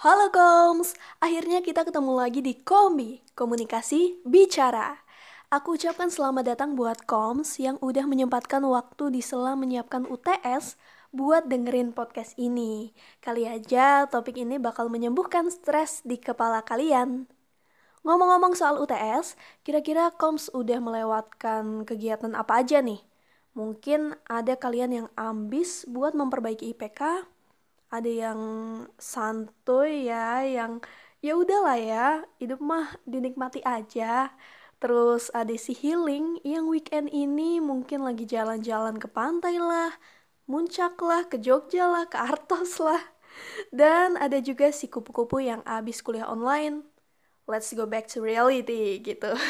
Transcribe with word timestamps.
Halo 0.00 0.32
Koms, 0.32 0.96
akhirnya 1.20 1.60
kita 1.60 1.84
ketemu 1.84 2.16
lagi 2.16 2.40
di 2.40 2.56
Kombi, 2.56 3.20
Komunikasi 3.36 4.24
Bicara. 4.24 4.96
Aku 5.52 5.76
ucapkan 5.76 6.08
selamat 6.08 6.56
datang 6.56 6.72
buat 6.72 7.04
Koms 7.04 7.60
yang 7.60 7.76
udah 7.84 8.08
menyempatkan 8.08 8.64
waktu 8.64 9.12
di 9.12 9.20
sela 9.20 9.52
menyiapkan 9.60 10.08
UTS 10.08 10.80
buat 11.12 11.52
dengerin 11.52 11.92
podcast 11.92 12.32
ini. 12.40 12.96
Kali 13.20 13.44
aja 13.44 14.08
topik 14.08 14.40
ini 14.40 14.56
bakal 14.56 14.88
menyembuhkan 14.88 15.52
stres 15.52 16.00
di 16.00 16.16
kepala 16.16 16.64
kalian. 16.64 17.28
Ngomong-ngomong 18.00 18.56
soal 18.56 18.80
UTS, 18.80 19.36
kira-kira 19.68 20.16
Koms 20.16 20.48
udah 20.56 20.80
melewatkan 20.80 21.84
kegiatan 21.84 22.32
apa 22.32 22.64
aja 22.64 22.80
nih? 22.80 23.04
Mungkin 23.52 24.16
ada 24.32 24.56
kalian 24.56 24.96
yang 24.96 25.08
ambis 25.12 25.84
buat 25.84 26.16
memperbaiki 26.16 26.72
IPK, 26.72 27.28
ada 27.94 28.10
yang 28.24 28.40
santuy 29.12 30.06
ya 30.10 30.42
yang 30.46 30.72
ya 31.26 31.32
udahlah 31.36 31.78
ya 31.78 32.06
hidup 32.40 32.60
mah 32.62 32.86
dinikmati 33.12 33.60
aja. 33.66 34.30
Terus 34.80 35.28
ada 35.36 35.52
si 35.60 35.72
healing 35.76 36.40
yang 36.46 36.64
weekend 36.72 37.12
ini 37.12 37.60
mungkin 37.60 38.00
lagi 38.08 38.24
jalan-jalan 38.24 38.96
ke 38.96 39.08
pantai 39.12 39.60
lah 39.60 39.92
muncak 40.50 40.98
lah 40.98 41.22
ke 41.30 41.36
Jogja 41.38 41.86
lah 41.86 42.04
ke 42.10 42.16
Artos 42.18 42.82
lah. 42.82 43.02
Dan 43.70 44.18
ada 44.18 44.38
juga 44.42 44.70
si 44.74 44.86
kupu-kupu 44.90 45.38
yang 45.42 45.62
abis 45.66 46.02
kuliah 46.02 46.26
online. 46.26 46.82
Let's 47.50 47.70
go 47.74 47.86
back 47.86 48.06
to 48.14 48.22
reality 48.22 49.02
gitu 49.02 49.34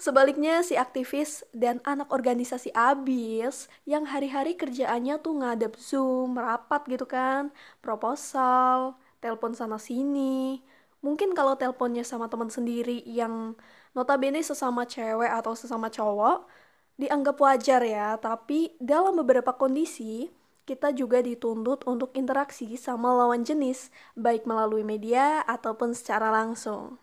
Sebaliknya 0.00 0.64
si 0.64 0.80
aktivis 0.80 1.44
dan 1.52 1.76
anak 1.84 2.08
organisasi 2.08 2.72
abis 2.72 3.68
yang 3.84 4.08
hari-hari 4.08 4.56
kerjaannya 4.56 5.20
tuh 5.20 5.44
ngadep 5.44 5.76
Zoom, 5.76 6.40
rapat 6.40 6.88
gitu 6.88 7.04
kan, 7.04 7.52
proposal, 7.84 8.96
telepon 9.20 9.52
sana 9.52 9.76
sini. 9.76 10.64
Mungkin 11.04 11.36
kalau 11.36 11.52
teleponnya 11.60 12.00
sama 12.00 12.32
teman 12.32 12.48
sendiri 12.48 13.04
yang 13.04 13.52
notabene 13.92 14.40
sesama 14.40 14.88
cewek 14.88 15.28
atau 15.28 15.52
sesama 15.52 15.92
cowok, 15.92 16.48
dianggap 16.96 17.36
wajar 17.36 17.84
ya, 17.84 18.16
tapi 18.16 18.72
dalam 18.80 19.12
beberapa 19.20 19.52
kondisi, 19.52 20.32
kita 20.64 20.96
juga 20.96 21.20
dituntut 21.20 21.84
untuk 21.84 22.16
interaksi 22.16 22.72
sama 22.80 23.12
lawan 23.12 23.44
jenis, 23.44 23.92
baik 24.16 24.48
melalui 24.48 24.80
media 24.80 25.44
ataupun 25.44 25.92
secara 25.92 26.32
langsung. 26.32 26.96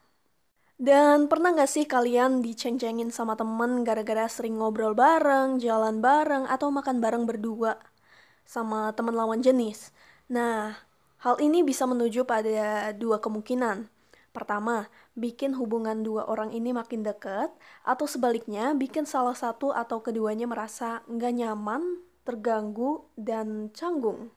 Dan 0.78 1.25
pernah 1.25 1.58
gak 1.58 1.73
sih 1.73 1.89
kalian 1.89 2.45
diceng-cengin 2.45 3.09
sama 3.09 3.33
temen 3.33 3.81
gara-gara 3.81 4.30
sering 4.30 4.61
ngobrol 4.61 4.94
bareng, 4.94 5.58
jalan 5.58 6.06
bareng, 6.06 6.45
atau 6.45 6.70
makan 6.70 7.02
bareng 7.02 7.25
berdua 7.25 7.81
sama 8.45 8.94
temen 8.94 9.17
lawan 9.17 9.42
jenis? 9.42 9.89
Nah, 10.30 10.78
hal 11.25 11.42
ini 11.42 11.66
bisa 11.66 11.89
menuju 11.89 12.30
pada 12.30 12.94
dua 12.94 13.17
kemungkinan. 13.17 13.89
Pertama, 14.30 14.86
bikin 15.17 15.58
hubungan 15.58 16.05
dua 16.05 16.30
orang 16.30 16.53
ini 16.53 16.70
makin 16.70 17.02
dekat, 17.02 17.50
atau 17.81 18.05
sebaliknya, 18.05 18.78
bikin 18.78 19.09
salah 19.09 19.33
satu 19.33 19.73
atau 19.73 20.05
keduanya 20.05 20.45
merasa 20.45 21.02
nggak 21.09 21.33
nyaman, 21.42 22.05
terganggu, 22.22 23.02
dan 23.17 23.73
canggung. 23.73 24.30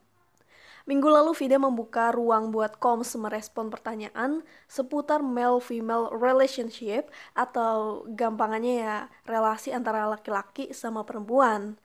Minggu 0.89 1.13
lalu 1.13 1.37
Vida 1.37 1.61
membuka 1.61 2.09
ruang 2.09 2.49
buat 2.49 2.81
Koms 2.81 3.13
merespon 3.13 3.69
pertanyaan 3.69 4.41
seputar 4.65 5.21
male-female 5.21 6.09
relationship 6.09 7.13
atau 7.37 8.01
gampangannya 8.09 8.75
ya 8.81 8.97
relasi 9.29 9.69
antara 9.69 10.09
laki-laki 10.09 10.73
sama 10.73 11.05
perempuan. 11.05 11.77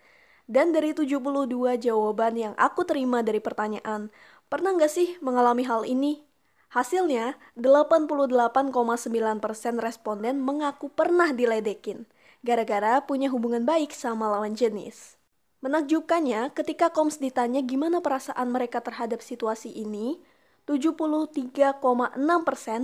Dan 0.47 0.71
dari 0.73 0.95
72 0.97 1.77
jawaban 1.77 2.35
yang 2.39 2.55
aku 2.57 2.87
terima 2.87 3.21
dari 3.21 3.43
pertanyaan, 3.43 4.09
pernah 4.47 4.73
nggak 4.79 4.93
sih 4.93 5.19
mengalami 5.19 5.67
hal 5.67 5.83
ini? 5.85 6.23
Hasilnya, 6.71 7.39
88,9% 7.59 8.73
responden 9.79 10.39
mengaku 10.43 10.91
pernah 10.91 11.31
diledekin, 11.35 12.07
gara-gara 12.47 13.03
punya 13.03 13.31
hubungan 13.31 13.67
baik 13.67 13.91
sama 13.91 14.31
lawan 14.31 14.55
jenis. 14.55 15.19
Menakjubkannya, 15.67 16.55
ketika 16.55 16.95
Koms 16.95 17.19
ditanya 17.19 17.59
gimana 17.59 17.99
perasaan 17.99 18.55
mereka 18.55 18.79
terhadap 18.87 19.19
situasi 19.19 19.75
ini, 19.75 20.23
73,6% 20.63 21.83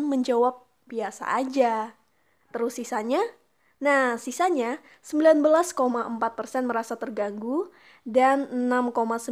menjawab 0.03 0.67
biasa 0.91 1.31
aja. 1.31 1.95
Terus 2.51 2.83
sisanya? 2.83 3.23
Nah, 3.79 4.19
sisanya 4.19 4.83
19,4% 4.99 6.67
merasa 6.67 6.99
terganggu 6.99 7.71
dan 8.03 8.51
6,9% 8.51 9.31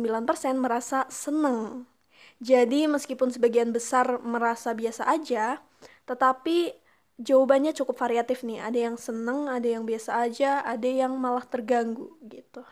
merasa 0.62 1.10
seneng. 1.10 1.90
Jadi 2.38 2.86
meskipun 2.86 3.34
sebagian 3.34 3.74
besar 3.74 4.22
merasa 4.22 4.78
biasa 4.78 5.10
aja, 5.10 5.58
tetapi 6.06 6.70
jawabannya 7.18 7.74
cukup 7.74 7.98
variatif 7.98 8.46
nih. 8.46 8.62
Ada 8.62 8.78
yang 8.78 8.94
seneng, 8.94 9.50
ada 9.50 9.66
yang 9.66 9.82
biasa 9.82 10.22
aja, 10.22 10.62
ada 10.62 10.86
yang 10.86 11.18
malah 11.18 11.42
terganggu 11.42 12.14
gitu. 12.30 12.62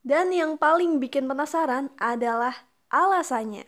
Dan 0.00 0.32
yang 0.32 0.56
paling 0.56 0.96
bikin 1.02 1.28
penasaran 1.28 1.92
adalah 2.00 2.54
alasannya. 2.88 3.64